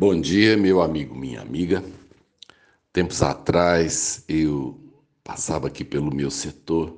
Bom 0.00 0.18
dia, 0.18 0.56
meu 0.56 0.80
amigo, 0.80 1.14
minha 1.14 1.42
amiga. 1.42 1.84
Tempos 2.90 3.20
atrás 3.20 4.24
eu 4.26 4.80
passava 5.22 5.66
aqui 5.66 5.84
pelo 5.84 6.10
meu 6.10 6.30
setor 6.30 6.96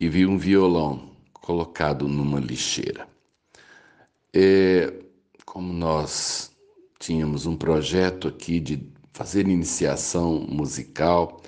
e 0.00 0.08
vi 0.08 0.26
um 0.26 0.36
violão 0.36 1.12
colocado 1.32 2.08
numa 2.08 2.40
lixeira. 2.40 3.06
É, 4.34 4.92
como 5.44 5.72
nós 5.72 6.50
tínhamos 6.98 7.46
um 7.46 7.56
projeto 7.56 8.26
aqui 8.26 8.58
de 8.58 8.82
fazer 9.12 9.46
iniciação 9.46 10.40
musical 10.48 11.40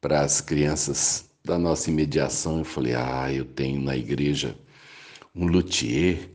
para 0.00 0.20
as 0.20 0.40
crianças 0.40 1.28
da 1.44 1.58
nossa 1.58 1.90
imediação, 1.90 2.58
eu 2.58 2.64
falei: 2.64 2.94
ah, 2.94 3.32
eu 3.32 3.44
tenho 3.44 3.80
na 3.82 3.96
igreja 3.96 4.56
um 5.34 5.48
luthier, 5.48 6.30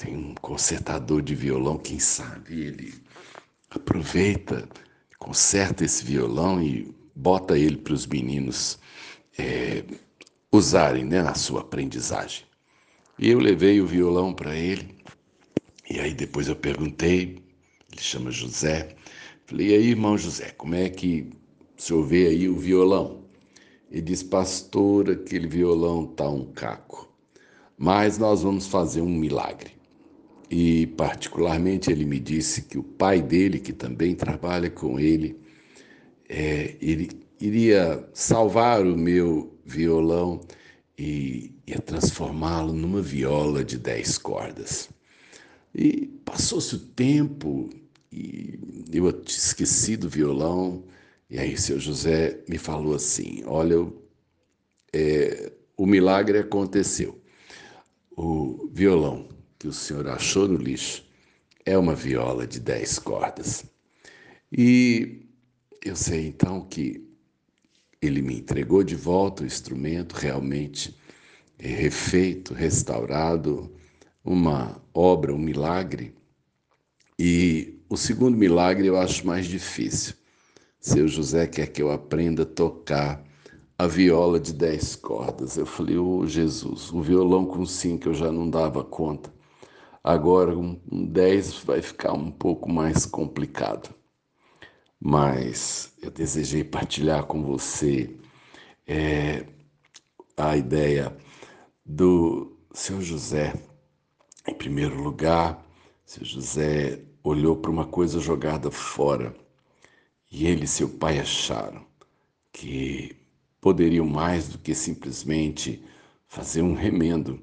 tem 0.00 0.16
um 0.16 0.34
consertador 0.36 1.20
de 1.20 1.34
violão, 1.34 1.76
quem 1.76 1.98
sabe 1.98 2.58
ele 2.58 2.94
aproveita, 3.68 4.66
conserta 5.18 5.84
esse 5.84 6.02
violão 6.02 6.62
e 6.62 6.94
bota 7.14 7.58
ele 7.58 7.76
para 7.76 7.92
os 7.92 8.06
meninos 8.06 8.78
é, 9.38 9.84
usarem 10.50 11.04
né, 11.04 11.22
na 11.22 11.34
sua 11.34 11.60
aprendizagem. 11.60 12.46
E 13.18 13.28
eu 13.28 13.38
levei 13.38 13.78
o 13.78 13.86
violão 13.86 14.32
para 14.32 14.56
ele, 14.56 14.96
e 15.90 16.00
aí 16.00 16.14
depois 16.14 16.48
eu 16.48 16.56
perguntei, 16.56 17.38
ele 17.92 18.00
chama 18.00 18.30
José, 18.30 18.96
falei, 19.44 19.68
e 19.68 19.74
aí, 19.74 19.88
irmão 19.90 20.16
José, 20.16 20.50
como 20.52 20.74
é 20.74 20.88
que 20.88 21.30
o 21.76 21.82
senhor 21.82 22.02
vê 22.04 22.28
aí 22.28 22.48
o 22.48 22.56
violão? 22.56 23.26
Ele 23.90 24.00
diz, 24.00 24.22
pastor, 24.22 25.10
aquele 25.10 25.46
violão 25.46 26.06
tá 26.06 26.26
um 26.26 26.50
caco, 26.52 27.12
mas 27.76 28.16
nós 28.16 28.42
vamos 28.42 28.66
fazer 28.66 29.02
um 29.02 29.14
milagre. 29.14 29.79
E, 30.50 30.88
particularmente, 30.88 31.92
ele 31.92 32.04
me 32.04 32.18
disse 32.18 32.62
que 32.62 32.76
o 32.76 32.82
pai 32.82 33.22
dele, 33.22 33.60
que 33.60 33.72
também 33.72 34.16
trabalha 34.16 34.68
com 34.68 34.98
ele, 34.98 35.38
é, 36.28 36.74
ele 36.80 37.08
iria 37.40 38.04
salvar 38.12 38.84
o 38.84 38.96
meu 38.96 39.56
violão 39.64 40.40
e 40.98 41.52
ia 41.66 41.78
transformá-lo 41.78 42.72
numa 42.72 43.00
viola 43.00 43.64
de 43.64 43.78
dez 43.78 44.18
cordas. 44.18 44.90
E 45.72 46.08
passou-se 46.24 46.74
o 46.74 46.78
tempo 46.80 47.70
e 48.12 48.58
eu 48.92 49.08
esqueci 49.24 49.96
do 49.96 50.08
violão. 50.08 50.82
E 51.30 51.38
aí, 51.38 51.56
seu 51.56 51.78
José 51.78 52.40
me 52.48 52.58
falou 52.58 52.96
assim: 52.96 53.44
Olha, 53.46 53.86
é, 54.92 55.52
o 55.76 55.86
milagre 55.86 56.38
aconteceu. 56.38 57.20
O 58.16 58.68
violão 58.72 59.29
que 59.60 59.68
o 59.68 59.72
senhor 59.74 60.08
achou 60.08 60.48
no 60.48 60.56
lixo 60.56 61.04
é 61.66 61.76
uma 61.76 61.94
viola 61.94 62.46
de 62.46 62.58
dez 62.58 62.98
cordas. 62.98 63.62
E 64.50 65.26
eu 65.84 65.94
sei 65.94 66.26
então 66.26 66.62
que 66.62 67.06
ele 68.00 68.22
me 68.22 68.38
entregou 68.38 68.82
de 68.82 68.96
volta 68.96 69.42
o 69.42 69.46
instrumento, 69.46 70.14
realmente 70.14 70.96
refeito, 71.58 72.54
restaurado, 72.54 73.70
uma 74.24 74.80
obra, 74.94 75.34
um 75.34 75.38
milagre. 75.38 76.14
E 77.18 77.84
o 77.90 77.98
segundo 77.98 78.38
milagre 78.38 78.86
eu 78.86 78.96
acho 78.96 79.26
mais 79.26 79.44
difícil. 79.44 80.14
Seu 80.80 81.06
José 81.06 81.46
quer 81.46 81.66
que 81.66 81.82
eu 81.82 81.92
aprenda 81.92 82.44
a 82.44 82.46
tocar 82.46 83.22
a 83.76 83.86
viola 83.86 84.40
de 84.40 84.54
dez 84.54 84.96
cordas. 84.96 85.58
Eu 85.58 85.66
falei, 85.66 85.98
ô 85.98 86.20
oh, 86.20 86.26
Jesus, 86.26 86.90
o 86.90 87.02
violão 87.02 87.44
com 87.44 87.66
cinco 87.66 88.08
eu 88.08 88.14
já 88.14 88.32
não 88.32 88.48
dava 88.48 88.82
conta. 88.82 89.30
Agora, 90.02 90.56
um, 90.56 90.80
um 90.90 91.06
10 91.06 91.64
vai 91.64 91.82
ficar 91.82 92.12
um 92.12 92.30
pouco 92.30 92.70
mais 92.70 93.04
complicado. 93.04 93.94
Mas 94.98 95.94
eu 96.02 96.10
desejei 96.10 96.64
partilhar 96.64 97.24
com 97.24 97.42
você 97.42 98.16
é, 98.86 99.46
a 100.36 100.56
ideia 100.56 101.16
do 101.84 102.56
seu 102.72 103.00
José. 103.00 103.54
Em 104.46 104.54
primeiro 104.54 105.02
lugar, 105.02 105.64
seu 106.04 106.24
José 106.24 107.02
olhou 107.22 107.56
para 107.56 107.70
uma 107.70 107.86
coisa 107.86 108.20
jogada 108.20 108.70
fora 108.70 109.34
e 110.30 110.46
ele 110.46 110.64
e 110.64 110.68
seu 110.68 110.88
pai 110.88 111.18
acharam 111.18 111.84
que 112.52 113.16
poderiam 113.60 114.06
mais 114.06 114.48
do 114.48 114.58
que 114.58 114.74
simplesmente 114.74 115.84
fazer 116.26 116.62
um 116.62 116.74
remendo, 116.74 117.42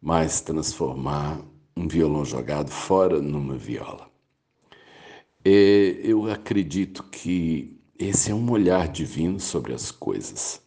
mas 0.00 0.40
transformar 0.40 1.40
um 1.76 1.88
violão 1.88 2.24
jogado 2.24 2.70
fora 2.70 3.20
numa 3.20 3.56
viola. 3.56 4.10
E 5.44 6.00
eu 6.04 6.30
acredito 6.30 7.02
que 7.04 7.80
esse 7.98 8.30
é 8.30 8.34
um 8.34 8.50
olhar 8.50 8.88
divino 8.88 9.40
sobre 9.40 9.72
as 9.72 9.90
coisas. 9.90 10.60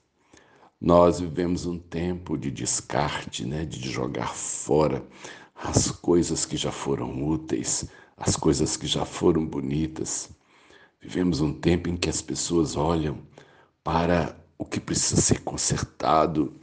Nós 0.80 1.20
vivemos 1.20 1.66
um 1.66 1.80
tempo 1.80 2.38
de 2.38 2.52
descarte, 2.52 3.46
né, 3.46 3.66
de 3.66 3.90
jogar 3.90 4.34
fora 4.36 5.06
as 5.56 5.90
coisas 5.90 6.46
que 6.46 6.58
já 6.58 6.72
foram 6.72 7.26
úteis, 7.26 7.86
as 8.18 8.36
coisas 8.36 8.76
que 8.76 8.86
já 8.86 9.06
foram 9.06 9.46
bonitas. 9.46 10.30
Vivemos 11.02 11.40
um 11.40 11.54
tempo 11.54 11.90
em 11.90 11.96
que 11.96 12.10
as 12.10 12.22
pessoas 12.22 12.76
olham 12.76 13.20
para 13.84 14.38
o 14.58 14.66
que 14.66 14.80
precisa 14.80 15.22
ser 15.22 15.40
consertado 15.42 16.54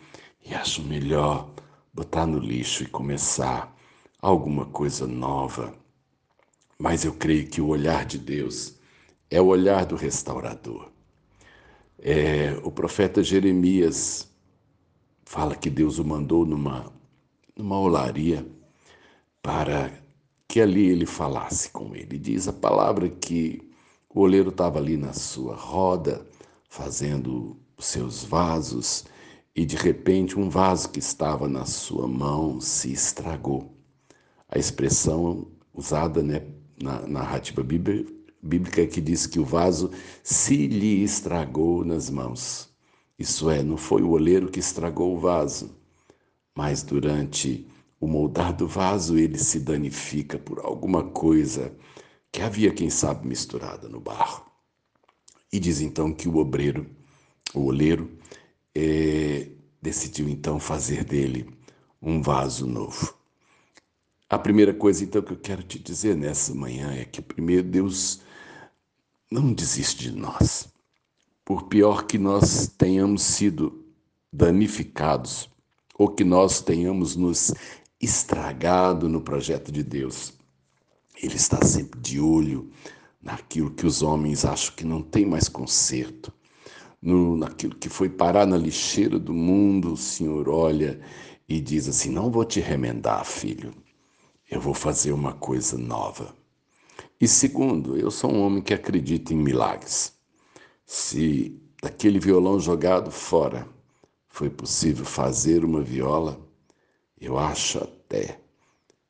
e 0.44 0.54
acham 0.54 0.84
melhor 0.84 1.50
botar 1.92 2.26
no 2.26 2.38
lixo 2.38 2.82
e 2.82 2.86
começar 2.86 3.71
alguma 4.22 4.66
coisa 4.66 5.04
nova. 5.04 5.74
Mas 6.78 7.04
eu 7.04 7.12
creio 7.12 7.48
que 7.48 7.60
o 7.60 7.66
olhar 7.66 8.06
de 8.06 8.18
Deus 8.18 8.78
é 9.28 9.40
o 9.40 9.46
olhar 9.46 9.84
do 9.84 9.96
restaurador. 9.96 10.90
É, 11.98 12.58
o 12.62 12.70
profeta 12.70 13.22
Jeremias 13.22 14.30
fala 15.24 15.56
que 15.56 15.68
Deus 15.68 15.98
o 15.98 16.04
mandou 16.04 16.46
numa, 16.46 16.92
numa 17.56 17.78
olaria 17.78 18.46
para 19.42 19.92
que 20.46 20.60
ali 20.60 20.86
ele 20.86 21.06
falasse 21.06 21.70
com 21.70 21.94
ele. 21.96 22.18
Diz 22.18 22.46
a 22.46 22.52
palavra 22.52 23.08
que 23.08 23.70
o 24.08 24.20
oleiro 24.20 24.50
estava 24.50 24.78
ali 24.78 24.96
na 24.96 25.12
sua 25.12 25.56
roda, 25.56 26.26
fazendo 26.68 27.56
os 27.76 27.86
seus 27.86 28.24
vasos, 28.24 29.04
e 29.54 29.64
de 29.64 29.76
repente 29.76 30.38
um 30.38 30.48
vaso 30.48 30.90
que 30.90 30.98
estava 30.98 31.48
na 31.48 31.64
sua 31.64 32.06
mão 32.06 32.60
se 32.60 32.92
estragou 32.92 33.81
a 34.52 34.58
expressão 34.58 35.48
usada 35.72 36.22
né, 36.22 36.42
na 36.80 37.00
narrativa 37.06 37.62
bíblica 37.62 38.86
que 38.86 39.00
diz 39.00 39.26
que 39.26 39.40
o 39.40 39.44
vaso 39.46 39.90
se 40.22 40.66
lhe 40.66 41.02
estragou 41.02 41.82
nas 41.84 42.10
mãos. 42.10 42.68
Isso 43.18 43.48
é, 43.48 43.62
não 43.62 43.78
foi 43.78 44.02
o 44.02 44.10
oleiro 44.10 44.50
que 44.50 44.60
estragou 44.60 45.16
o 45.16 45.18
vaso, 45.18 45.74
mas 46.54 46.82
durante 46.82 47.66
o 47.98 48.06
moldar 48.06 48.54
do 48.54 48.68
vaso 48.68 49.16
ele 49.16 49.38
se 49.38 49.58
danifica 49.58 50.38
por 50.38 50.60
alguma 50.60 51.02
coisa 51.02 51.74
que 52.30 52.42
havia, 52.42 52.74
quem 52.74 52.90
sabe, 52.90 53.26
misturada 53.26 53.88
no 53.88 54.00
barro. 54.00 54.44
E 55.50 55.58
diz 55.58 55.80
então 55.80 56.12
que 56.12 56.28
o 56.28 56.36
obreiro, 56.36 56.86
o 57.54 57.66
oleiro, 57.66 58.10
é, 58.74 59.48
decidiu 59.80 60.28
então 60.28 60.60
fazer 60.60 61.04
dele 61.04 61.48
um 62.02 62.20
vaso 62.20 62.66
novo. 62.66 63.21
A 64.32 64.38
primeira 64.38 64.72
coisa, 64.72 65.04
então, 65.04 65.20
que 65.20 65.34
eu 65.34 65.36
quero 65.36 65.62
te 65.62 65.78
dizer 65.78 66.16
nessa 66.16 66.54
manhã 66.54 66.90
é 66.94 67.04
que, 67.04 67.20
primeiro, 67.20 67.64
Deus 67.64 68.22
não 69.30 69.52
desiste 69.52 70.10
de 70.10 70.16
nós. 70.16 70.72
Por 71.44 71.64
pior 71.64 72.06
que 72.06 72.16
nós 72.16 72.66
tenhamos 72.66 73.20
sido 73.20 73.84
danificados 74.32 75.50
ou 75.98 76.08
que 76.08 76.24
nós 76.24 76.62
tenhamos 76.62 77.14
nos 77.14 77.52
estragado 78.00 79.06
no 79.06 79.20
projeto 79.20 79.70
de 79.70 79.82
Deus, 79.82 80.32
Ele 81.22 81.36
está 81.36 81.62
sempre 81.62 82.00
de 82.00 82.18
olho 82.18 82.70
naquilo 83.20 83.70
que 83.70 83.86
os 83.86 84.00
homens 84.00 84.46
acham 84.46 84.74
que 84.74 84.86
não 84.86 85.02
tem 85.02 85.26
mais 85.26 85.46
conserto, 85.46 86.32
no, 87.02 87.36
naquilo 87.36 87.76
que 87.76 87.90
foi 87.90 88.08
parar 88.08 88.46
na 88.46 88.56
lixeira 88.56 89.18
do 89.18 89.34
mundo, 89.34 89.92
o 89.92 89.96
Senhor 89.98 90.48
olha 90.48 91.02
e 91.46 91.60
diz 91.60 91.86
assim: 91.86 92.08
Não 92.08 92.30
vou 92.30 92.46
te 92.46 92.60
remendar, 92.60 93.26
filho 93.26 93.74
eu 94.52 94.60
vou 94.60 94.74
fazer 94.74 95.12
uma 95.12 95.32
coisa 95.32 95.78
nova. 95.78 96.34
E 97.18 97.26
segundo, 97.26 97.96
eu 97.96 98.10
sou 98.10 98.30
um 98.30 98.42
homem 98.42 98.60
que 98.60 98.74
acredita 98.74 99.32
em 99.32 99.36
milagres. 99.36 100.12
Se 100.84 101.58
daquele 101.82 102.18
violão 102.18 102.60
jogado 102.60 103.10
fora 103.10 103.66
foi 104.28 104.50
possível 104.50 105.06
fazer 105.06 105.64
uma 105.64 105.80
viola, 105.80 106.38
eu 107.18 107.38
acho 107.38 107.78
até 107.78 108.38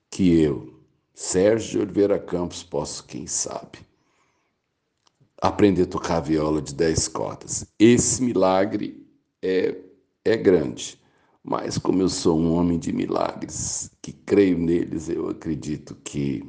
que 0.08 0.40
eu, 0.40 0.80
Sérgio 1.12 1.80
Oliveira 1.80 2.20
Campos, 2.20 2.62
posso, 2.62 3.04
quem 3.04 3.26
sabe, 3.26 3.80
aprender 5.40 5.82
a 5.82 5.86
tocar 5.86 6.20
viola 6.20 6.62
de 6.62 6.72
dez 6.72 7.08
cordas. 7.08 7.66
Esse 7.80 8.22
milagre 8.22 9.04
é, 9.42 9.76
é 10.24 10.36
grande. 10.36 11.01
Mas 11.42 11.76
como 11.76 12.00
eu 12.00 12.08
sou 12.08 12.38
um 12.38 12.54
homem 12.54 12.78
de 12.78 12.92
milagres, 12.92 13.90
que 14.00 14.12
creio 14.12 14.56
neles, 14.56 15.08
eu 15.08 15.28
acredito 15.28 15.96
que 16.04 16.42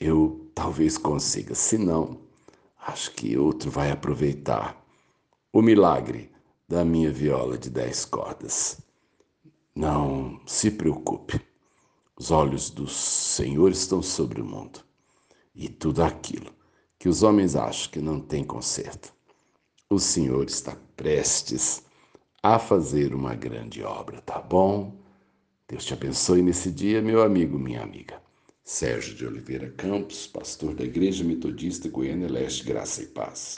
eu 0.00 0.50
talvez 0.54 0.98
consiga. 0.98 1.54
Se 1.54 1.78
não, 1.78 2.20
acho 2.78 3.12
que 3.12 3.38
outro 3.38 3.70
vai 3.70 3.90
aproveitar 3.90 4.84
o 5.52 5.62
milagre 5.62 6.30
da 6.68 6.84
minha 6.84 7.10
viola 7.10 7.56
de 7.56 7.70
dez 7.70 8.04
cordas. 8.04 8.78
Não 9.74 10.40
se 10.46 10.70
preocupe. 10.70 11.40
Os 12.18 12.30
olhos 12.30 12.70
do 12.70 12.86
Senhor 12.86 13.70
estão 13.70 14.02
sobre 14.02 14.40
o 14.40 14.44
mundo 14.44 14.80
e 15.54 15.68
tudo 15.68 16.02
aquilo 16.02 16.50
que 16.98 17.08
os 17.08 17.22
homens 17.22 17.56
acham 17.56 17.90
que 17.90 18.00
não 18.00 18.20
tem 18.20 18.44
conserto. 18.44 19.12
O 19.88 19.98
Senhor 19.98 20.44
está 20.46 20.76
prestes 20.96 21.85
a 22.54 22.60
fazer 22.60 23.12
uma 23.12 23.34
grande 23.34 23.82
obra, 23.82 24.20
tá 24.20 24.38
bom? 24.40 24.94
Deus 25.66 25.84
te 25.84 25.92
abençoe 25.92 26.42
nesse 26.42 26.70
dia, 26.70 27.02
meu 27.02 27.22
amigo, 27.22 27.58
minha 27.58 27.82
amiga. 27.82 28.22
Sérgio 28.62 29.16
de 29.16 29.26
Oliveira 29.26 29.68
Campos, 29.76 30.28
pastor 30.28 30.72
da 30.72 30.84
Igreja 30.84 31.24
Metodista 31.24 31.88
Goiânia 31.88 32.30
Leste, 32.30 32.64
Graça 32.64 33.02
e 33.02 33.06
Paz. 33.06 33.54